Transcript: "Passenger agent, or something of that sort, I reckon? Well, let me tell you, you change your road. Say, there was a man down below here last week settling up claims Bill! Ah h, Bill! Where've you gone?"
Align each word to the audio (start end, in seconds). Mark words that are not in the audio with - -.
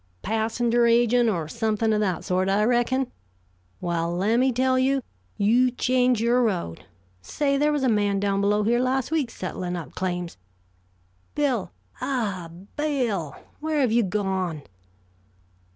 "Passenger 0.23 0.87
agent, 0.87 1.29
or 1.29 1.47
something 1.47 1.93
of 1.93 1.99
that 1.99 2.23
sort, 2.25 2.49
I 2.49 2.63
reckon? 2.63 3.11
Well, 3.79 4.11
let 4.11 4.37
me 4.39 4.51
tell 4.51 4.79
you, 4.79 5.03
you 5.37 5.69
change 5.69 6.19
your 6.19 6.41
road. 6.41 6.85
Say, 7.21 7.55
there 7.55 7.71
was 7.71 7.83
a 7.83 7.87
man 7.87 8.19
down 8.19 8.41
below 8.41 8.63
here 8.63 8.79
last 8.79 9.11
week 9.11 9.29
settling 9.29 9.75
up 9.75 9.91
claims 9.93 10.37
Bill! 11.35 11.69
Ah 12.01 12.47
h, 12.49 12.67
Bill! 12.75 13.35
Where've 13.59 13.91
you 13.91 14.01
gone?" 14.01 14.63